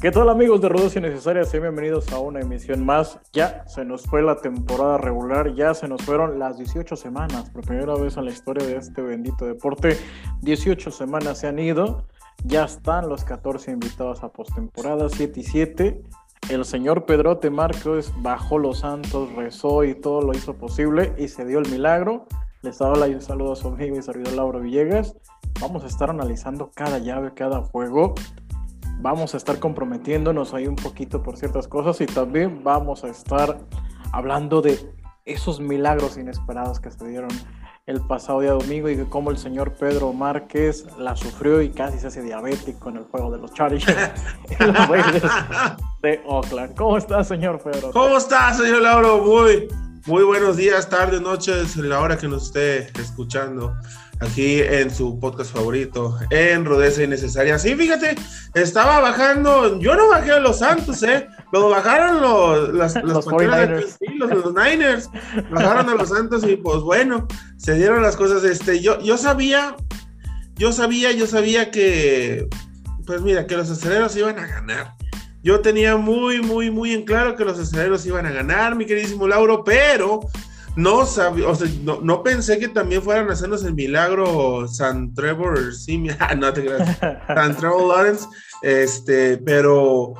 [0.00, 1.52] ¿Qué tal amigos de Rudos Innecesarias?
[1.52, 3.18] Bienvenidos a una emisión más.
[3.34, 7.50] Ya se nos fue la temporada regular, ya se nos fueron las 18 semanas.
[7.50, 9.98] Por primera vez en la historia de este bendito deporte,
[10.40, 12.06] 18 semanas se han ido.
[12.44, 16.02] Ya están los 14 invitados a postemporada, 7 y 7.
[16.48, 21.44] El señor Pedrote Marcos bajó los santos, rezó y todo lo hizo posible y se
[21.44, 22.24] dio el milagro.
[22.62, 25.14] Les doy un saludo a su amigo y servidor Lauro Villegas.
[25.60, 28.14] Vamos a estar analizando cada llave, cada juego
[29.00, 33.58] vamos a estar comprometiéndonos ahí un poquito por ciertas cosas y también vamos a estar
[34.12, 34.78] hablando de
[35.24, 37.30] esos milagros inesperados que se dieron
[37.86, 41.98] el pasado día domingo y de cómo el señor Pedro Márquez la sufrió y casi
[41.98, 43.86] se hace diabético en el juego de los Chargers
[46.02, 46.76] de Oakland.
[46.76, 47.90] ¿Cómo está, señor Pedro?
[47.92, 49.24] ¿Cómo está, señor Lauro?
[49.24, 49.68] Muy,
[50.06, 53.74] muy buenos días, tardes, noches, la hora que nos esté escuchando
[54.20, 57.58] aquí en su podcast favorito, en Rodeza Innecesaria.
[57.58, 58.16] Sí, fíjate,
[58.54, 61.26] estaba bajando, yo no bajé a los Santos, ¿eh?
[61.52, 63.98] Lo bajaron los, las, los, Niners.
[64.18, 65.10] los, Niners,
[65.50, 68.44] bajaron a los Santos y pues bueno, se dieron las cosas.
[68.44, 69.74] Este, yo, yo sabía,
[70.54, 72.46] yo sabía, yo sabía que,
[73.06, 74.94] pues mira, que los aceleros iban a ganar.
[75.42, 79.26] Yo tenía muy, muy, muy en claro que los aceleros iban a ganar, mi queridísimo
[79.26, 80.20] Lauro, pero
[80.76, 85.74] no sabía, o sea, no, pensé que también fueran a hacernos el milagro San Trevor
[85.74, 88.26] Simia, no te creas, San Trevor Lawrence,
[88.62, 90.14] este, pero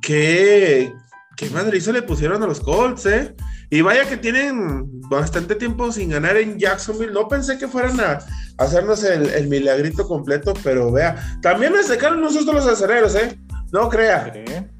[0.00, 0.92] qué,
[1.36, 3.34] qué madrizo le pusieron a los Colts, ¿eh?
[3.70, 7.12] Y vaya que tienen bastante tiempo sin ganar en Jacksonville.
[7.12, 8.18] No pensé que fueran a
[8.58, 13.36] hacernos el, milagrito completo, pero vea, también me sacaron un susto los acereros, ¿eh?
[13.72, 14.32] No crea,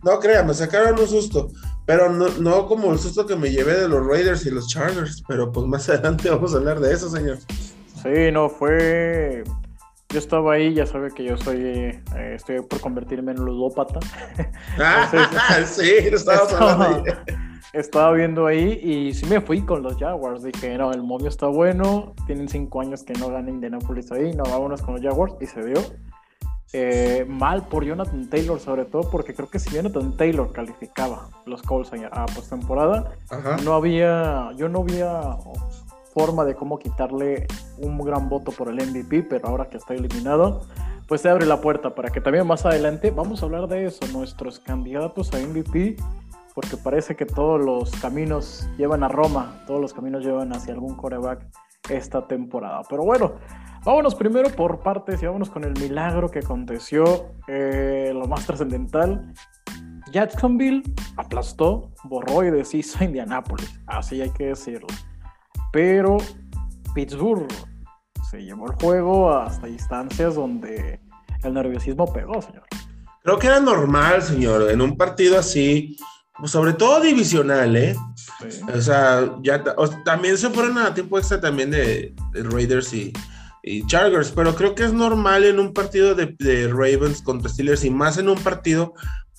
[0.05, 1.51] no crea, me sacaron un susto.
[1.87, 5.23] Pero no, no como el susto que me llevé de los Raiders y los Chargers.
[5.29, 7.39] Pero pues más adelante vamos a hablar de eso, señor.
[8.03, 9.45] Sí, no, fue.
[10.11, 11.59] Yo estaba ahí, ya sabe que yo soy.
[11.59, 12.03] Eh,
[12.35, 14.01] estoy por convertirme en ludópata.
[14.79, 17.05] Ah, sí, estaba, hablando
[17.73, 20.43] Estaba viendo ahí y sí me fui con los Jaguars.
[20.43, 22.15] Dije, no, el movio está bueno.
[22.27, 24.33] Tienen cinco años que no ganan Indianapolis ahí.
[24.35, 25.35] No, vámonos con los Jaguars.
[25.41, 25.83] Y se dio.
[26.77, 31.63] Eh, mal por Jonathan Taylor, sobre todo porque creo que si Jonathan Taylor calificaba los
[31.63, 33.13] Colts a postemporada,
[33.63, 35.37] no había, yo no había
[36.13, 37.47] forma de cómo quitarle
[37.79, 40.63] un gran voto por el MVP, pero ahora que está eliminado,
[41.07, 44.05] pues se abre la puerta para que también más adelante vamos a hablar de eso,
[44.13, 45.95] nuestros candidatos a MVP,
[46.57, 50.97] porque parece que todos los caminos llevan a Roma, todos los caminos llevan hacia algún
[50.97, 51.47] coreback
[51.89, 52.83] esta temporada.
[52.91, 53.35] Pero bueno,
[53.85, 59.35] Vámonos primero por partes y vámonos con el milagro que aconteció, eh, lo más trascendental.
[60.11, 60.83] Jacksonville
[61.19, 64.87] aplastó, borró y deshizo a Indianápolis, así hay que decirlo.
[65.71, 66.17] Pero
[66.95, 67.47] Pittsburgh
[68.31, 71.01] se llevó el juego hasta instancias donde
[71.43, 72.65] el nerviosismo pegó, señor.
[73.23, 75.95] Creo que era normal, señor, en un partido así,
[76.39, 77.95] pues, sobre todo divisional, ¿eh?
[78.75, 79.63] O sea, ya
[80.07, 83.13] también se fueron a tiempo extra también de Raiders y,
[83.67, 87.91] y Chargers, pero creo que es normal en un partido de, Ravens contra Steelers y
[87.91, 88.93] más en un partido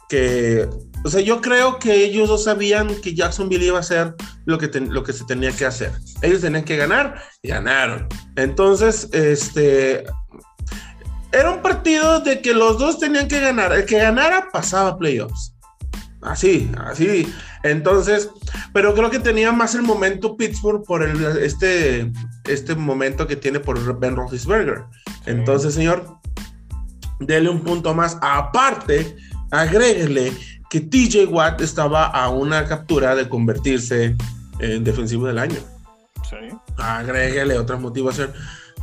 [0.10, 0.68] que,
[1.04, 4.16] o sea, yo creo que ellos no sabían que Jacksonville iba a hacer
[4.46, 5.92] lo que, lo que se tenía que hacer.
[6.24, 8.08] Ellos tenían que ganar y ganaron.
[8.36, 10.06] Entonces, este,
[11.32, 13.74] era un partido de que los dos tenían que ganar.
[13.74, 15.55] El que ganara pasaba playoffs.
[16.26, 17.32] Así, así.
[17.64, 18.30] Entonces,
[18.74, 22.12] pero creo que tenía más el momento Pittsburgh por el, este,
[22.46, 24.86] este momento que tiene por Ben Roethlisberger.
[25.28, 26.18] Entonces, señor,
[27.20, 28.18] dele un punto más.
[28.22, 29.16] Aparte,
[29.52, 30.34] agréguele
[30.70, 34.16] que TJ Watt estaba a una captura de convertirse
[34.60, 35.60] en defensivo del año.
[36.28, 36.58] Sí.
[36.78, 38.34] Agréguele otra motivación.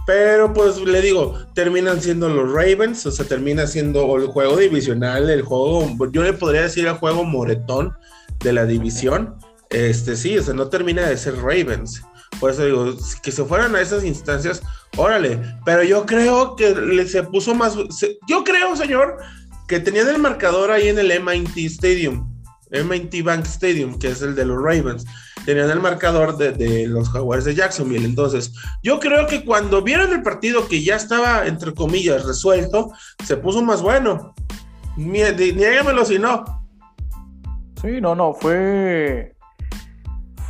[0.07, 5.31] Pero pues le digo, terminan siendo los Ravens, o sea, termina siendo el juego divisional,
[5.31, 7.95] el juego, yo le podría decir el juego moretón
[8.41, 9.37] de la división,
[9.71, 12.03] este sí, o sea, no termina de ser Ravens.
[12.41, 14.63] Por eso digo, que se fueran a esas instancias,
[14.97, 17.77] órale, pero yo creo que le se puso más,
[18.27, 19.19] yo creo, señor,
[19.69, 22.29] que tenían el marcador ahí en el MIT Stadium,
[22.71, 25.05] MIT Bank Stadium, que es el de los Ravens,
[25.45, 28.05] tenían el marcador de, los Jaguars de Jacksonville.
[28.05, 28.53] Entonces,
[28.83, 32.93] yo creo que cuando vieron el partido que ya estaba, entre comillas, resuelto,
[33.25, 34.35] se puso más bueno.
[34.97, 36.45] Niégamelo si no,
[37.83, 39.35] Sí, no, no, fue.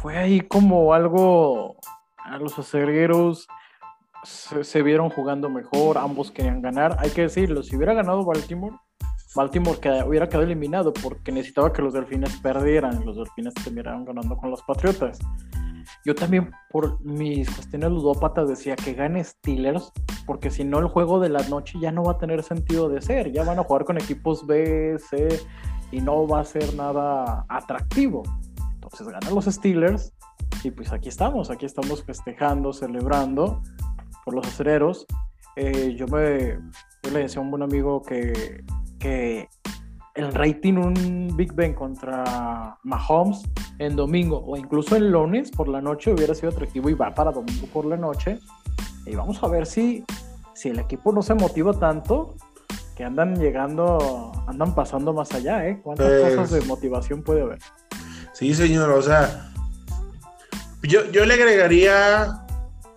[0.02, 1.76] Fue ahí como algo.
[2.18, 3.48] A los acereros
[4.22, 6.96] se, vieron jugando mejor, ambos querían ganar.
[6.98, 8.76] Hay que decirlo, si hubiera ganado Baltimore,
[9.34, 13.04] Baltimore hubiera quedado eliminado porque necesitaba que los delfines perdieran.
[13.04, 15.18] Los delfines terminaron ganando con los Patriotas.
[16.04, 19.92] yo también por mis cuestiones ludópatas decía que gane Steelers,
[20.26, 23.00] porque si no el juego de la noche ya no va a tener sentido de
[23.00, 25.40] ser, ya van a jugar con equipos B, C
[25.90, 28.22] y no va a ser nada atractivo.
[28.74, 30.12] Entonces ganan los Steelers
[30.62, 33.62] y pues aquí estamos, aquí estamos festejando, celebrando
[34.24, 35.06] por los acereros.
[35.56, 36.58] Eh, yo me
[37.02, 38.62] yo le decía a un buen amigo que,
[39.02, 39.48] que
[40.14, 43.42] el rating un Big Ben contra Mahomes
[43.78, 47.32] en domingo o incluso en lunes por la noche hubiera sido atractivo y va para
[47.32, 48.38] domingo por la noche.
[49.04, 50.04] Y vamos a ver si,
[50.54, 52.36] si el equipo no se motiva tanto
[52.96, 55.80] que andan llegando, andan pasando más allá, ¿eh?
[55.82, 57.58] ¿Cuántas pues cosas de motivación puede haber?
[58.34, 59.50] Sí, señor, o sea,
[60.82, 62.44] yo, yo le agregaría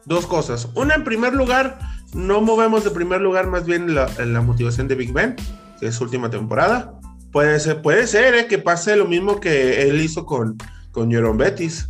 [0.06, 0.70] dos cosas.
[0.76, 1.80] Una, en primer lugar,
[2.14, 5.36] no movemos de primer lugar más bien la, la motivación de Big Ben,
[5.80, 6.94] que es su última temporada.
[7.32, 8.48] Puede ser, puede ser ¿eh?
[8.48, 10.58] que pase lo mismo que él hizo con,
[10.92, 11.88] con Jerome Betis.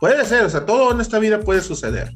[0.00, 2.14] Puede ser, o sea, todo en esta vida puede suceder.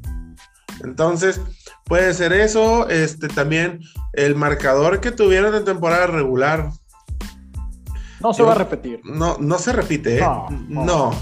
[0.84, 1.40] Entonces,
[1.84, 2.88] puede ser eso.
[2.88, 3.80] Este también
[4.12, 6.70] el marcador que tuvieron en temporada regular.
[8.20, 9.00] No se va a repetir.
[9.04, 10.26] No, no se repite, ¿eh?
[10.68, 11.12] No.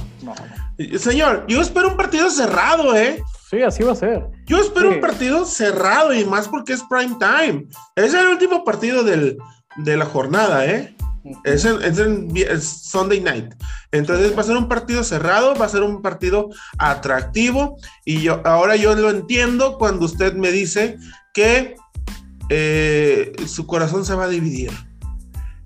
[0.99, 3.23] Señor, yo espero un partido cerrado, ¿eh?
[3.51, 4.29] Sí, así va a ser.
[4.47, 7.67] Yo espero un partido cerrado y más porque es prime time.
[7.97, 9.39] Es el último partido del,
[9.77, 10.95] de la jornada, ¿eh?
[11.43, 13.53] Es, en, Sunday night.
[13.91, 16.49] Entonces va a ser un partido cerrado, va a ser un partido
[16.79, 17.77] atractivo.
[18.05, 20.97] Y yo ahora yo lo entiendo cuando usted me dice
[21.35, 21.75] que
[22.51, 24.71] eh, su corazón se va a dividir.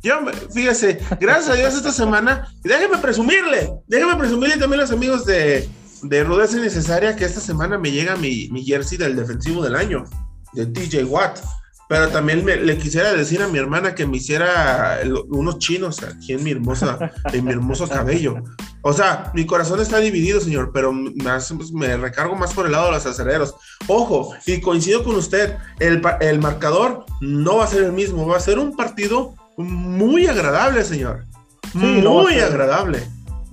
[0.03, 0.21] Yo,
[0.55, 5.67] fíjese, gracias a Dios esta semana, déjeme presumirle, déjeme presumirle también a los amigos de,
[6.05, 10.05] de Rudeza Necesaria que esta semana me llega mi, mi jersey del defensivo del año,
[10.53, 11.41] de TJ Watt.
[11.87, 16.43] Pero también le quisiera decir a mi hermana que me hiciera unos chinos aquí en
[16.43, 18.37] mi hermosa, en mi hermoso cabello.
[18.81, 22.93] O sea, mi corazón está dividido, señor, pero me, recargo más por el lado de
[22.93, 23.55] los acereros.
[23.87, 28.39] Ojo, y coincido con usted, el, el marcador no va a ser el mismo, va
[28.39, 31.27] a ser un partido muy agradable, señor.
[31.75, 33.03] muy agradable.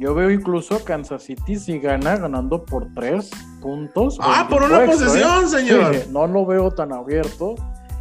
[0.02, 3.30] Yo veo incluso Kansas City si gana ganando por tres
[3.62, 4.18] puntos.
[4.20, 5.48] Ah, por una posesión, ¿eh?
[5.48, 5.96] señor.
[6.10, 7.54] no lo veo tan abierto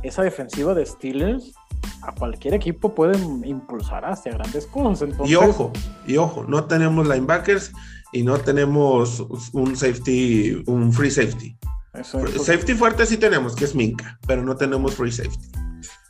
[0.02, 1.52] esa defensiva de Steelers
[2.00, 5.10] a cualquier equipo puede impulsar hacia grandes cosas.
[5.26, 5.72] Y ojo,
[6.06, 7.70] y ojo, no tenemos linebackers
[8.14, 9.20] y no tenemos
[9.52, 11.54] un safety, un free safety.
[12.02, 15.50] Safety fuerte sí tenemos, que es Minka, pero no tenemos free safety.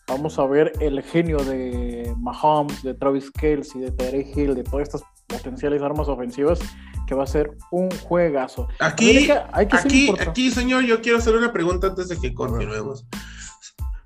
[0.07, 4.89] Vamos a ver el genio de Mahomes, de Travis Kelsey, de Terry Hill, de todas
[4.89, 6.59] estas potenciales armas ofensivas,
[7.07, 8.69] que va a ser un juegazo.
[8.79, 13.07] Aquí, aquí, aquí, señor, yo quiero hacer una pregunta antes de que continuemos.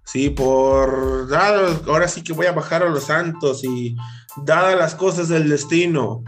[0.04, 3.96] Sí, por dado, ahora sí que voy a bajar a los Santos y
[4.44, 6.22] dadas las cosas del destino,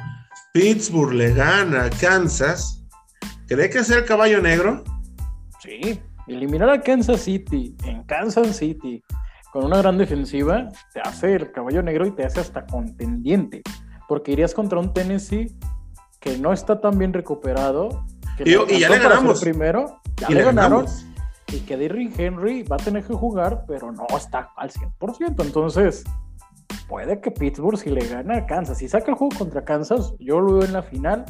[0.52, 2.82] Pittsburgh le gana a Kansas.
[3.46, 4.82] ¿Cree que es el caballo negro?
[5.62, 9.04] Sí, eliminar a Kansas City en Kansas City
[9.52, 13.62] con una gran defensiva te hace el caballo negro y te hace hasta contendiente,
[14.08, 15.56] porque irías contra un Tennessee
[16.20, 18.04] que no está tan bien recuperado.
[18.36, 19.40] Que y, ya le ganamos.
[19.40, 20.86] Primero, ya le, ganaron
[21.52, 25.44] y que Derrick Henry va a tener que jugar, pero no está al 100%.
[25.44, 26.04] Entonces,
[26.88, 30.40] puede que Pittsburgh, si le gana a Kansas, si saca el juego contra Kansas, yo
[30.40, 31.24] lo veo en la final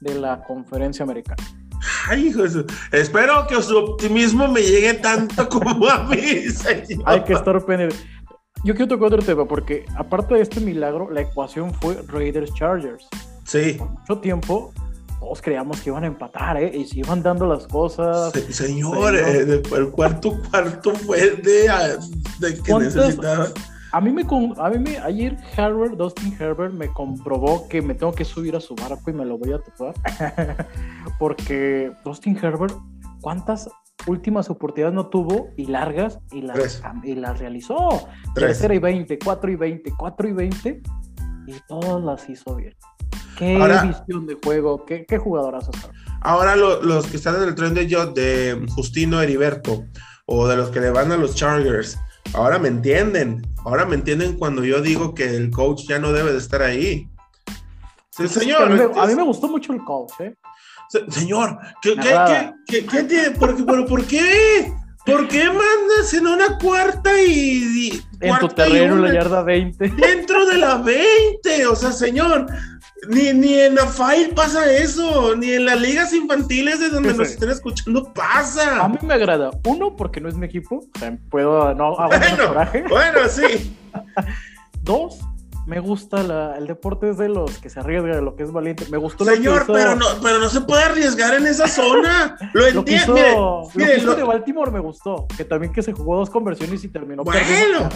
[0.00, 1.42] de la conferencia americana.
[2.08, 2.44] Ay, hijo
[2.92, 6.44] Espero que su optimismo me llegue tanto como a mí,
[7.04, 7.96] Hay que estar pendiente.
[8.64, 13.08] Yo quiero tocar otro tema, porque aparte de este milagro, la ecuación fue Raiders Chargers.
[13.44, 13.74] Sí.
[13.78, 14.72] Por mucho tiempo
[15.22, 16.72] todos creíamos que iban a empatar, ¿eh?
[16.76, 18.32] Y se iban dando las cosas.
[18.50, 21.96] señor, eh, el cuarto cuarto fue de, ah,
[22.40, 23.46] de que necesitaba.
[23.92, 28.12] A mí, me, a mí me, ayer Herbert, Dustin Herbert me comprobó que me tengo
[28.12, 29.94] que subir a su barco y me lo voy a topar.
[31.18, 32.74] Porque Dustin Herbert,
[33.20, 33.68] ¿cuántas
[34.06, 38.08] últimas oportunidades no tuvo y largas y las, y las realizó?
[38.34, 40.82] Tercera y 20, 4 y 20, 4 y 20
[41.46, 42.74] y todas las hizo bien.
[43.36, 45.68] Qué visión de juego, qué, qué jugadoras
[46.20, 49.84] Ahora los que están en el tren de, de Justino Heriberto
[50.26, 51.98] o de los que le van a los Chargers,
[52.34, 53.42] ahora me entienden.
[53.64, 57.08] Ahora me entienden cuando yo digo que el coach ya no debe de estar ahí.
[58.10, 58.62] Sí, señor.
[58.62, 60.34] A mí, me, gustó mucho el coach, ¿eh?
[61.08, 63.30] Señor, ¿qué, qué, qué, qué, tiene?
[63.32, 64.72] ¿Por, ¿Por qué?
[65.04, 68.02] ¿Por qué mandas en una cuarta y.
[68.20, 69.88] en tu terreno, la yarda 20.
[69.88, 71.66] Dentro de la 20.
[71.66, 72.46] O sea, señor,
[73.08, 77.30] ni, ni en la file pasa eso, ni en las ligas infantiles de donde nos
[77.30, 78.84] estén escuchando pasa.
[78.84, 79.50] A mí me agrada.
[79.66, 80.84] Uno, porque no es mi equipo.
[81.30, 82.84] puedo no bueno, coraje.
[82.88, 83.76] Bueno, sí.
[84.82, 85.18] Dos,
[85.66, 88.86] me gusta el deporte es de los que se arriesga, de lo que es valiente.
[88.90, 92.36] Me gustó Señor, pero no, pero no se puede arriesgar en esa zona.
[92.52, 93.14] Lo entiendo.
[93.14, 96.88] Lo, mire, lo de Baltimore me gustó, que también que se jugó dos conversiones y
[96.88, 97.88] terminó bueno,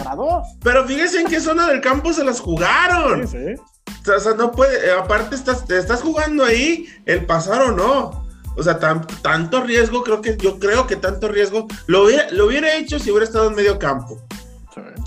[0.63, 3.27] Pero fíjense en qué zona del campo se las jugaron.
[3.27, 4.11] Sí, sí.
[4.11, 8.27] O sea, no puede, aparte estás, estás jugando ahí el pasar o no.
[8.55, 12.75] O sea, tanto riesgo, creo que yo creo que tanto riesgo lo hubiera, lo hubiera
[12.75, 14.19] hecho si hubiera estado en medio campo.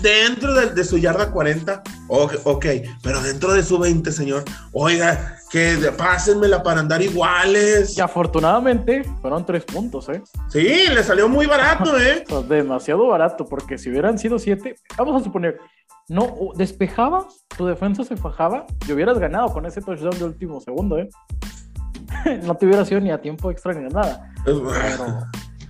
[0.01, 2.65] Dentro de, su yarda 40, ok,
[3.03, 7.97] pero dentro de su 20, señor, oiga, que pásenmela para andar iguales.
[7.97, 10.23] Y afortunadamente fueron tres puntos, ¿eh?
[10.49, 12.23] Sí, le salió muy barato, ¿eh?
[12.47, 15.59] demasiado barato, porque si hubieran sido siete, vamos a suponer,
[16.07, 20.97] no despejaba, tu defensa se fajaba y hubieras ganado con ese touchdown de último segundo,
[20.97, 21.09] ¿eh?
[22.43, 24.31] no te hubiera sido ni a tiempo extra ni nada.
[24.45, 24.63] Pero,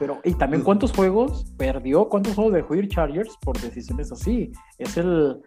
[0.01, 4.51] pero, y también cuántos juegos perdió, cuántos juegos dejó ir Chargers por decisiones así.
[4.79, 5.39] Es el.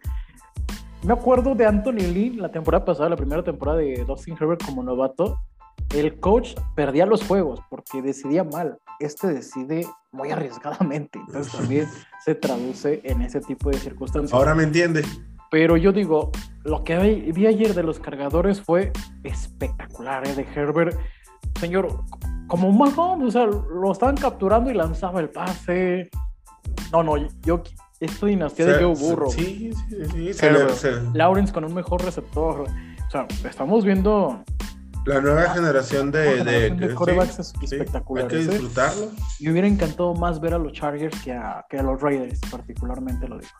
[1.02, 4.84] Me acuerdo de Anthony Lee la temporada pasada, la primera temporada de Dustin Herbert como
[4.84, 5.40] novato.
[5.92, 8.78] El coach perdía los juegos porque decidía mal.
[9.00, 11.18] Este decide muy arriesgadamente.
[11.18, 11.88] Entonces también
[12.24, 14.32] se traduce en ese tipo de circunstancias.
[14.32, 15.02] Ahora me entiende.
[15.50, 16.30] Pero yo digo,
[16.62, 16.96] lo que
[17.34, 18.92] vi ayer de los cargadores fue
[19.24, 20.34] espectacular, ¿eh?
[20.36, 20.96] De Herbert,
[21.58, 22.04] señor,
[22.46, 26.10] como Mahomes, o sea, lo estaban capturando y lanzaba el pase.
[26.92, 27.62] No, no, yo,
[28.00, 29.30] esto dinastía de Joe Burro.
[29.30, 30.46] Sí, sí, sí.
[31.14, 32.60] Lawrence con un mejor receptor.
[32.62, 34.44] O sea, estamos viendo.
[35.06, 38.32] La nueva generación de, de, corebacks espectaculares.
[38.32, 38.48] hay que ¿eh?
[38.52, 39.10] disfrutarlo.
[39.40, 43.28] Me hubiera encantado más ver a los Chargers que a, que a los Raiders, particularmente
[43.28, 43.52] lo digo.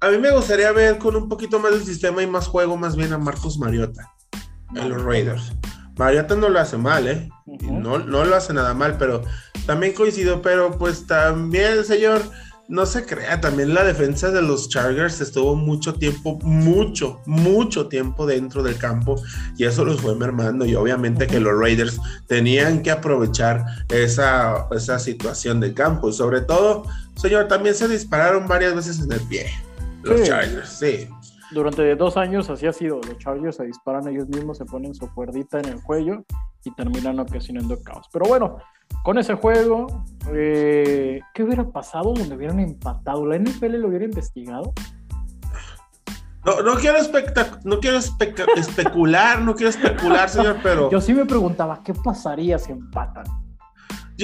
[0.00, 2.96] A mí me gustaría ver con un poquito más de sistema y más juego, más
[2.96, 4.10] bien a Marcos Mariota
[4.74, 5.52] en los Raiders.
[5.96, 7.30] Mariota no lo hace mal, ¿eh?
[7.46, 9.22] no, no lo hace nada mal, pero
[9.66, 12.22] también coincido, pero pues también, señor,
[12.68, 18.24] no se crea, también la defensa de los Chargers estuvo mucho tiempo, mucho, mucho tiempo
[18.24, 19.20] dentro del campo
[19.58, 24.98] y eso los fue mermando y obviamente que los Raiders tenían que aprovechar esa, esa
[24.98, 26.84] situación del campo y sobre todo,
[27.16, 29.46] señor, también se dispararon varias veces en el pie.
[30.02, 31.08] Los Chargers, sí.
[31.52, 33.00] Durante dos años así ha sido.
[33.06, 36.24] Los Chargers se disparan ellos mismos, se ponen su cuerdita en el cuello
[36.64, 38.08] y terminan ocasionando caos.
[38.12, 38.56] Pero bueno,
[39.04, 43.26] con ese juego, eh, ¿qué hubiera pasado donde hubieran empatado?
[43.26, 44.72] ¿La NFL lo hubiera investigado?
[46.44, 46.98] No, no quiero,
[47.64, 47.98] no quiero
[48.56, 50.90] especular, no quiero especular, señor, pero...
[50.90, 53.24] Yo sí me preguntaba, ¿qué pasaría si empatan?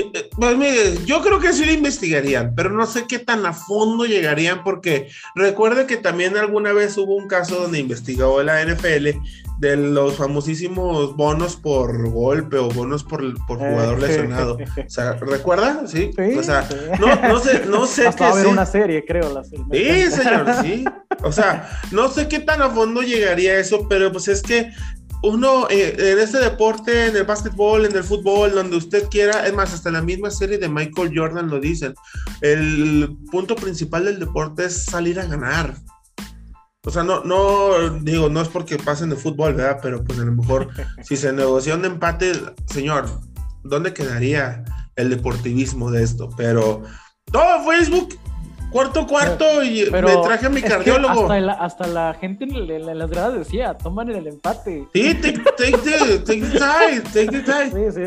[0.00, 3.52] Eh, pues mire, yo creo que sí lo investigarían, pero no sé qué tan a
[3.52, 9.18] fondo llegarían porque recuerde que también alguna vez hubo un caso donde investigó la NFL
[9.58, 14.56] de los famosísimos bonos por golpe o bonos por, por jugador lesionado.
[14.56, 15.86] O sea, ¿recuerda?
[15.86, 16.12] Sí.
[16.38, 16.68] o sea,
[17.00, 18.46] no, no sé, no sé Hasta qué.
[18.46, 19.32] una serie, creo.
[19.32, 20.84] La Sí, señor, sí.
[21.24, 24.70] O sea, no sé qué tan a fondo llegaría eso, pero pues es que
[25.22, 29.54] uno eh, en este deporte, en el básquetbol, en el fútbol, donde usted quiera, es
[29.54, 31.94] más, hasta la misma serie de Michael Jordan lo dicen,
[32.40, 35.74] el punto principal del deporte es salir a ganar.
[36.84, 39.80] O sea, no, no, digo, no es porque pasen de fútbol, ¿verdad?
[39.82, 40.68] Pero pues a lo mejor
[41.02, 42.32] si se negocia un empate,
[42.66, 43.08] señor,
[43.64, 44.64] ¿dónde quedaría
[44.96, 46.30] el deportivismo de esto?
[46.36, 46.82] Pero
[47.30, 48.18] todo Facebook
[48.70, 51.30] cuarto cuarto y me traje a mi cardiólogo.
[51.30, 54.86] Hasta la, gente en, las gradas decía, toman el empate.
[54.92, 57.70] Sí, take, take, the, take the tie, take the tie.
[57.70, 58.02] Sí,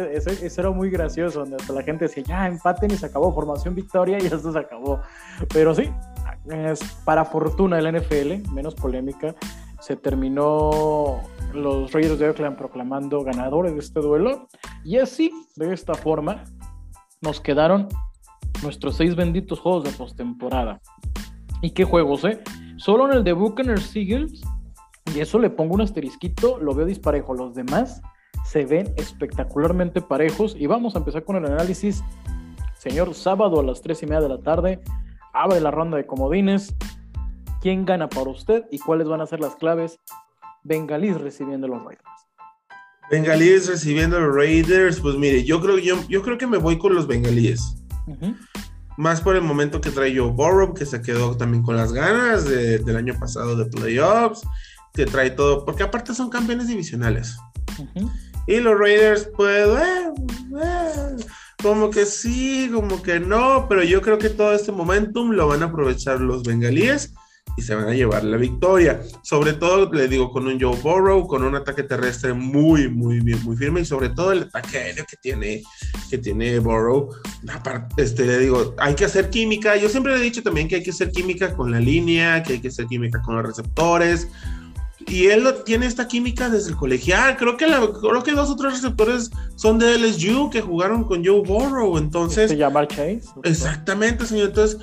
[0.46, 4.18] eso, era muy gracioso, hasta la gente decía, ya empaten y se acabó, formación victoria
[4.22, 5.01] y esto se acabó.
[5.53, 5.91] Pero sí,
[6.50, 9.36] es para fortuna del NFL, menos polémica,
[9.80, 11.22] se terminó
[11.53, 14.48] los Raiders de Oakland proclamando ganadores de este duelo
[14.84, 16.44] y así, de esta forma,
[17.22, 17.88] nos quedaron
[18.62, 20.81] nuestros seis benditos juegos de postemporada.
[21.62, 22.39] ¿Y qué juegos, eh?
[22.77, 24.41] Solo en el de Buccaneers Eagles,
[25.13, 27.34] y eso le pongo un asterisquito, lo veo disparejo.
[27.34, 28.01] Los demás
[28.46, 30.55] se ven espectacularmente parejos.
[30.58, 32.03] Y vamos a empezar con el análisis.
[32.77, 34.81] Señor, sábado a las tres y media de la tarde,
[35.34, 36.74] abre la ronda de comodines.
[37.62, 40.00] ¿Quién gana para usted y cuáles van a ser las claves?
[40.63, 42.03] Bengalís recibiendo los Raiders.
[43.12, 46.96] Bengalíes recibiendo los Raiders, pues mire, yo creo, yo, yo creo que me voy con
[46.96, 47.80] los bengalíes.
[48.98, 52.46] Más por el momento que trae Joe Burrow, que se quedó también con las ganas
[52.46, 54.41] del año pasado de playoffs,
[54.93, 57.38] que trae todo, porque aparte son campeones divisionales.
[58.48, 60.13] Y los Raiders, pues, eh,
[60.62, 61.25] eh,
[61.62, 65.63] como que sí, como que no, pero yo creo que todo este momentum lo van
[65.63, 67.13] a aprovechar los bengalíes
[67.58, 69.01] y se van a llevar la victoria.
[69.24, 73.43] Sobre todo, le digo, con un Joe Burrow, con un ataque terrestre muy, muy bien,
[73.43, 75.63] muy firme y sobre todo el ataque aéreo que tiene,
[76.10, 77.10] que tiene Burrow.
[77.50, 79.75] Aparte, este, le digo, hay que hacer química.
[79.75, 82.53] Yo siempre le he dicho también que hay que hacer química con la línea, que
[82.53, 84.27] hay que hacer química con los receptores
[85.08, 87.38] y él tiene esta química desde el colegial.
[87.38, 91.25] Creo que, la, creo que dos o tres receptores son de LSU que jugaron con
[91.25, 91.98] Joe Burrow.
[91.98, 92.50] Entonces.
[92.51, 93.22] ¿Se llama Chase?
[93.43, 94.50] Exactamente, señor.
[94.50, 94.79] Entonces,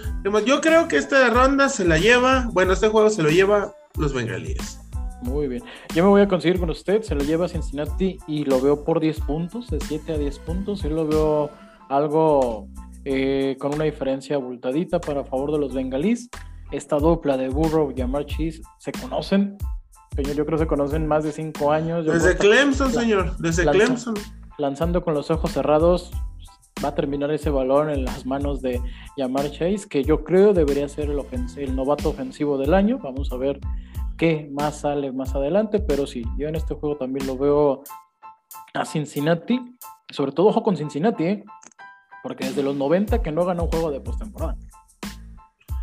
[0.46, 2.48] yo creo que esta ronda se la lleva.
[2.52, 4.80] Bueno, este juego se lo lleva los bengalíes.
[5.22, 5.62] Muy bien.
[5.94, 7.02] Yo me voy a conseguir con usted.
[7.02, 10.82] Se lo lleva Cincinnati y lo veo por 10 puntos, de 7 a 10 puntos.
[10.82, 11.50] Yo lo veo
[11.88, 12.68] algo
[13.04, 16.28] eh, con una diferencia abultadita para favor de los bengalíes.
[16.70, 19.56] Esta dupla de Burrow y Amar Chase se conocen,
[20.25, 22.06] yo creo que se conocen más de cinco años.
[22.06, 24.14] desde Clemson, señor, desde Clemson.
[24.58, 26.10] Lanzando con los ojos cerrados,
[26.84, 28.80] va a terminar ese balón en las manos de
[29.16, 31.20] Yamar Chase, que yo creo debería ser el,
[31.56, 32.98] el novato ofensivo del año.
[32.98, 33.60] Vamos a ver
[34.16, 37.82] qué más sale más adelante, pero sí, yo en este juego también lo veo
[38.75, 39.60] a Cincinnati,
[40.10, 41.44] sobre todo ojo con Cincinnati, ¿eh?
[42.22, 44.56] porque desde los 90 que no gana un juego de postemporada.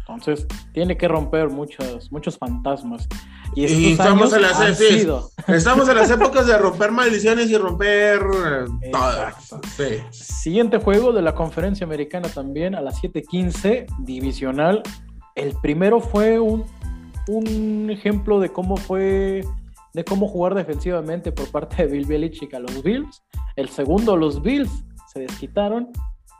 [0.08, 3.08] Entonces, tiene que romper muchos, muchos fantasmas.
[3.56, 4.60] Y, estamos, en las,
[5.48, 8.20] estamos en las épocas de romper maldiciones y romper
[8.82, 10.02] eh, todo.
[10.12, 14.84] Siguiente juego de la conferencia americana también a las 7:15, divisional.
[15.36, 16.66] El primero fue un,
[17.28, 19.44] un ejemplo de cómo fue
[19.94, 23.24] de cómo jugar defensivamente por parte de Bill Belichick a los Bills.
[23.56, 24.84] El segundo, los Bills
[25.14, 25.92] se desquitaron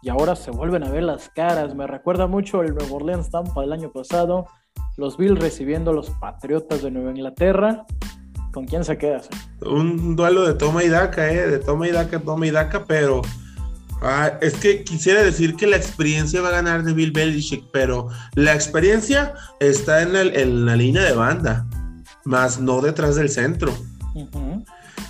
[0.02, 1.74] y ahora se vuelven a ver las caras.
[1.74, 4.48] Me recuerda mucho el Nuevo Orleans Tampa del año pasado,
[4.98, 7.86] los Bills recibiendo a los Patriotas de Nueva Inglaterra.
[8.54, 9.22] ¿Con quién se queda?
[9.62, 11.48] Un duelo de toma y daca, ¿eh?
[11.48, 13.22] De toma y daca, toma y daca, pero
[14.02, 18.08] ah, es que quisiera decir que la experiencia va a ganar de Bill Belichick, pero
[18.36, 21.68] la experiencia está en, en la línea de banda,
[22.24, 23.74] más no detrás del centro.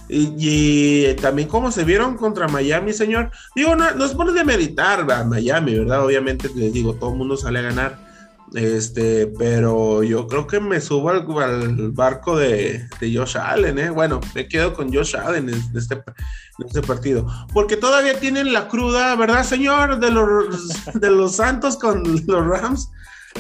[0.08, 3.32] Y, también como se vieron contra Miami, señor.
[3.56, 6.06] Digo, no, no es por demeritar a Miami, ¿verdad?
[6.06, 8.05] Obviamente les digo, todo el mundo sale a ganar.
[8.54, 13.90] Este, pero yo creo que me subo al, barco de, Josh Allen, ¿eh?
[13.90, 17.28] Bueno, me quedo con Josh Allen en este, en este partido.
[17.54, 20.00] Porque todavía tienen la cruda, ¿verdad, señor?
[20.00, 22.90] De los, de los Santos con los Rams.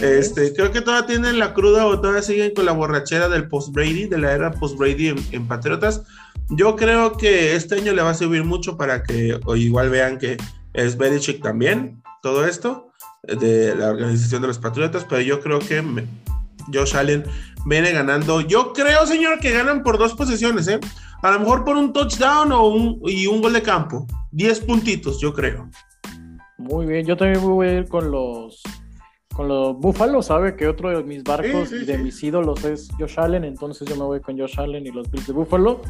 [0.02, 4.08] Este, creo que todavía tienen la cruda o todavía siguen con la borrachera del post-Brady,
[4.08, 6.01] de la era post-Brady en Patriotas
[6.50, 10.18] yo creo que este año le va a servir mucho para que o igual vean
[10.18, 10.38] que
[10.74, 12.85] es Belichick también, todo esto,
[13.27, 15.83] de la organización de los Patriotas, pero yo creo que
[16.74, 17.24] Josh Allen
[17.66, 18.42] viene ganando.
[18.42, 20.79] Yo creo, señor, que ganan por dos posiciones, ¿eh?
[21.22, 24.05] A lo mejor por un touchdown o un, y un gol de campo.
[24.31, 25.70] Diez puntitos, yo creo.
[26.57, 28.61] Muy bien, yo también voy a ir con los
[29.33, 33.20] con los Buffalo, sabe que otro de mis barcos y de mis ídolos es Josh
[33.20, 35.81] Allen, entonces yo me voy con Josh Allen y los Bills de Buffalo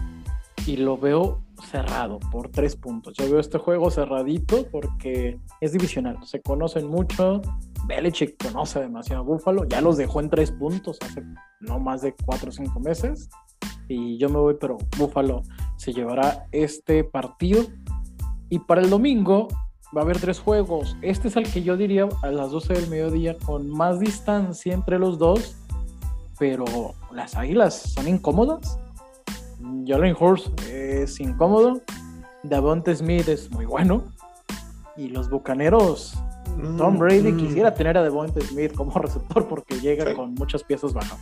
[0.65, 3.13] y lo veo cerrado por tres puntos.
[3.15, 7.41] Yo veo este juego cerradito porque es divisional, se conocen mucho.
[7.87, 11.23] Belichick conoce demasiado a Buffalo, ya los dejó en tres puntos hace
[11.59, 13.29] no más de cuatro o cinco meses.
[13.87, 15.43] Y yo me voy, pero Buffalo
[15.77, 17.63] se llevará este partido.
[18.49, 19.47] Y para el domingo
[19.95, 20.97] va a haber tres juegos.
[21.03, 24.97] Este es el que yo diría a las 12 del mediodía con más distancia entre
[24.97, 25.55] los dos.
[26.39, 26.65] Pero
[27.11, 28.79] las águilas son incómodas
[29.85, 31.81] Jalen Horse es incómodo.
[32.43, 34.03] Davonte Smith es muy bueno.
[34.97, 36.17] Y los bucaneros,
[36.77, 37.37] Tom mm, Brady mm.
[37.37, 41.19] quisiera tener a Davonte Smith como receptor porque llega con muchas piezas bajas.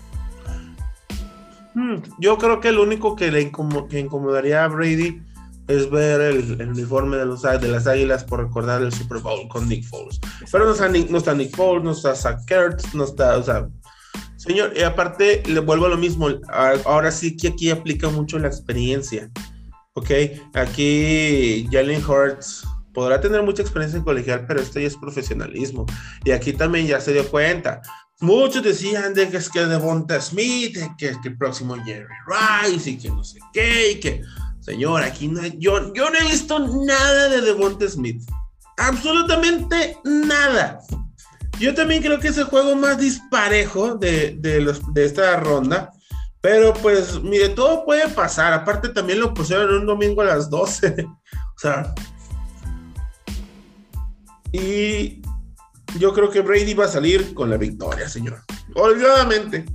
[1.73, 5.21] Mm, yo creo que lo único que le incomodaría a Brady
[5.67, 9.67] es ver el, uniforme de, los, de las águilas por recordar el Super Bowl con
[9.67, 10.19] Nick Foles.
[10.51, 13.43] Pero no está Nick, no está Nick Foles, no está Zach Kurtz, no está, o
[13.43, 13.67] sea,
[14.45, 16.27] Señor, y aparte le vuelvo a lo mismo,
[16.86, 19.32] ahora sí que aquí aplica mucho la experiencia,
[19.93, 20.12] ¿ok?
[20.53, 25.86] Aquí Jalen Hurts podrá tener mucha experiencia en colegial, pero esto ya es profesionalismo.
[26.25, 27.82] Y aquí también ya se dio cuenta.
[28.19, 32.89] Muchos decían de que es que Devonta Smith, que es que el próximo Jerry Rice
[32.89, 34.21] y que no sé qué, y que,
[34.60, 38.21] señor, aquí no yo, yo no he visto nada de Devonta Smith.
[38.77, 40.79] Absolutamente nada.
[41.60, 45.92] Yo también creo que es el juego más disparejo de, los, de esta ronda.
[46.42, 48.52] Pero pues, mire, todo puede pasar.
[48.54, 51.06] Aparte, también lo pusieron un domingo a las 12.
[51.06, 51.94] o sea.
[54.52, 55.22] Y
[55.98, 58.39] yo creo que Brady va a salir con la victoria, señor.
[58.76, 59.66] Holgadamente.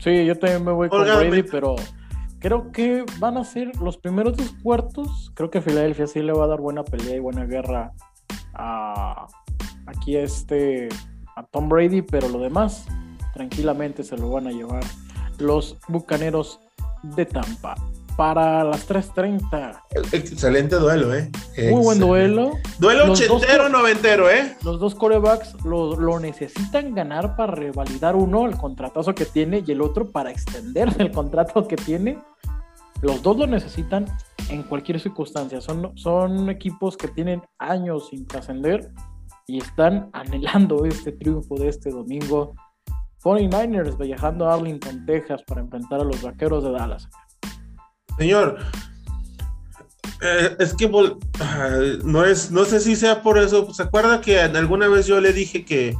[0.00, 1.76] Sí, yo también me voy con Brady, pero
[2.40, 5.30] creo que van a ser los primeros dos cuartos.
[5.34, 7.92] Creo que Filadelfia sí le va a dar buena pelea y buena guerra
[8.54, 9.26] a,
[9.90, 10.88] aquí este,
[11.36, 12.86] a Tom Brady, pero lo demás,
[13.34, 14.82] tranquilamente se lo van a llevar
[15.38, 16.60] los Bucaneros
[17.02, 17.74] de Tampa.
[18.16, 19.80] Para las 3.30.
[20.12, 21.30] Excelente duelo, ¿eh?
[21.70, 22.52] Muy buen duelo.
[22.78, 24.58] Duelo ochentero, noventero, ¿eh?
[24.62, 29.72] Los dos corebacks lo, lo, necesitan ganar para revalidar uno el contratazo que tiene y
[29.72, 32.18] el otro para extender el contrato que tiene.
[33.00, 34.04] Los dos lo necesitan
[34.50, 35.62] en cualquier circunstancia.
[35.62, 38.90] Son, son equipos que tienen años sin trascender
[39.50, 42.54] y están anhelando este triunfo de este domingo.
[43.20, 47.08] 49ers viajando a Arlington, Texas para enfrentar a los Vaqueros de Dallas.
[48.16, 48.58] Señor,
[50.22, 50.88] eh, es que
[52.04, 53.74] no es, no sé si sea por eso.
[53.74, 55.96] ¿Se acuerda que alguna vez yo le dije que,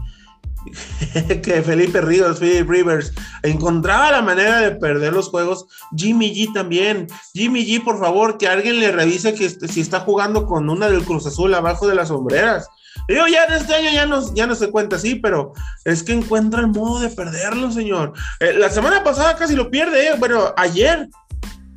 [1.43, 5.67] que Felipe Ríos, Philip Rivers, encontraba la manera de perder los juegos?
[5.97, 7.09] Jimmy G también.
[7.35, 11.05] Jimmy G, por favor, que alguien le revise que si está jugando con una del
[11.05, 12.69] Cruz Azul abajo de las sombreras.
[13.09, 15.53] Yo ya en este año ya no, ya no se cuenta así, pero
[15.85, 18.13] es que encuentra el modo de perderlo, señor.
[18.39, 20.15] Eh, la semana pasada casi lo pierde, eh.
[20.19, 21.09] bueno, ayer,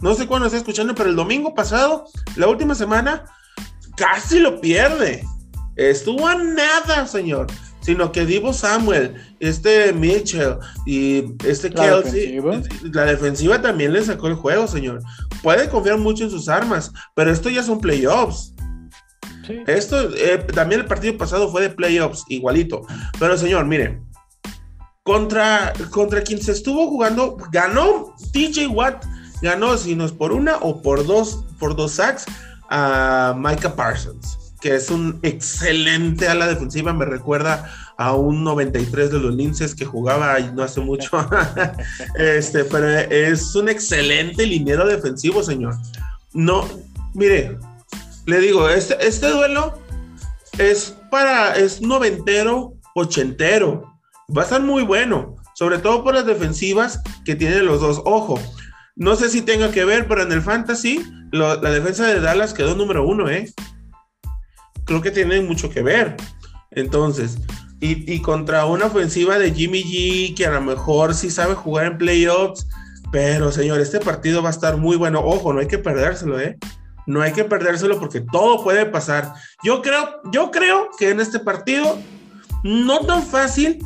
[0.02, 3.26] no sé cuándo está escuchando, pero el domingo pasado, la última semana,
[3.95, 5.23] casi lo pierde.
[5.76, 7.47] Estuvo a nada, señor.
[7.82, 12.39] Sino que Divo Samuel, este Mitchell y este Kelsey,
[12.93, 15.02] la defensiva también le sacó el juego, señor.
[15.41, 18.52] Puede confiar mucho en sus armas, pero esto ya son playoffs.
[19.67, 22.86] Esto eh, también el partido pasado fue de playoffs, igualito.
[23.19, 24.01] Pero señor, mire,
[25.03, 29.06] contra, contra quien se estuvo jugando, ganó TJ Watt,
[29.41, 32.25] ganó si no es por una o por dos, por dos sacks
[32.69, 39.12] a Micah Parsons, que es un excelente a la defensiva, me recuerda a un 93
[39.12, 41.10] de los Linces que jugaba no hace mucho.
[42.17, 45.75] este, pero es un excelente liniero defensivo, señor.
[46.34, 46.67] No,
[47.13, 47.58] mire,
[48.25, 49.79] le digo, este, este duelo
[50.57, 53.83] es para, es noventero, ochentero.
[54.36, 58.01] Va a estar muy bueno, sobre todo por las defensivas que tienen los dos.
[58.05, 58.39] Ojo,
[58.95, 62.75] no sé si tenga que ver, pero en el fantasy, la defensa de Dallas quedó
[62.75, 63.51] número uno, ¿eh?
[64.86, 66.15] Creo que tiene mucho que ver.
[66.71, 67.38] Entonces,
[67.79, 71.86] y, y, contra una ofensiva de Jimmy G, que a lo mejor sí sabe jugar
[71.86, 72.67] en playoffs,
[73.12, 75.19] pero señor, este partido va a estar muy bueno.
[75.19, 76.57] Ojo, no hay que perdérselo, ¿eh?
[77.05, 79.33] No hay que perdérselo porque todo puede pasar.
[79.63, 81.97] Yo creo, yo creo que en este partido,
[82.63, 83.79] no tan fácil,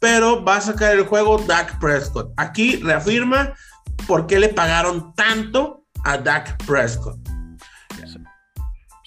[0.00, 2.32] pero va a sacar el juego Dak Prescott.
[2.36, 3.54] Aquí reafirma
[4.06, 7.18] por qué le pagaron tanto a Dak Prescott.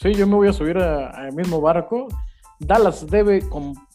[0.01, 2.07] Sí, yo me voy a subir al mismo barco.
[2.59, 3.43] Dallas debe,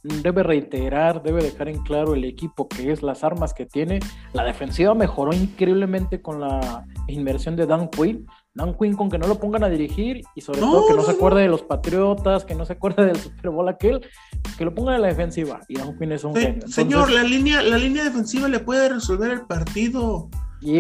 [0.03, 4.01] debe reiterar, debe dejar en claro el equipo que es, las armas que tiene.
[4.33, 8.27] La defensiva mejoró increíblemente con la inversión de Dan Quinn.
[8.55, 11.11] Dan Quinn con que no lo pongan a dirigir y sobre todo que no, se
[11.11, 14.01] acuerde de los Patriotas, que no se acuerde del Super Bowl aquel,
[14.57, 15.61] que lo pongan en la defensiva.
[15.69, 16.35] Y Dan Quinn es un
[16.67, 20.29] Señor, la línea, la línea defensiva le puede resolver el partido.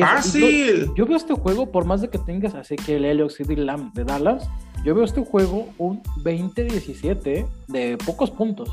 [0.00, 0.90] Fácil.
[0.96, 3.92] Yo, veo este juego, por más de que tengas así que el Helio y Lamb
[3.92, 4.48] de Dallas,
[4.84, 8.70] yo veo este juego un 20-17 de pocos puntos.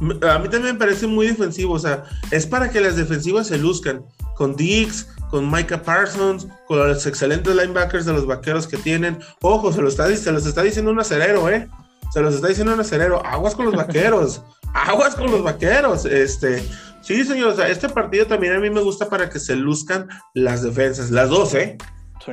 [0.00, 3.58] A mí también me parece muy defensivo, o sea, es para que las defensivas se
[3.58, 4.04] luzcan
[4.36, 9.18] con Dix, con Micah Parsons, con los excelentes linebackers de los vaqueros que tienen.
[9.40, 11.68] Ojo, se, lo está, se los está diciendo un acerero, ¿eh?
[12.12, 13.24] Se los está diciendo un acerero.
[13.24, 14.42] Aguas con los vaqueros.
[14.74, 16.04] aguas con los vaqueros.
[16.04, 16.62] Este,
[17.00, 20.08] sí, señor, o sea, este partido también a mí me gusta para que se luzcan
[20.34, 21.78] las defensas, las dos, ¿eh?